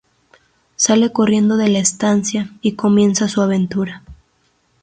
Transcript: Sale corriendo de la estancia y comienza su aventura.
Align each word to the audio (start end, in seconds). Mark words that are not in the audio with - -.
Sale 0.77 1.11
corriendo 1.11 1.57
de 1.57 1.69
la 1.69 1.77
estancia 1.77 2.51
y 2.61 2.71
comienza 2.73 3.27
su 3.27 3.39
aventura. 3.43 4.01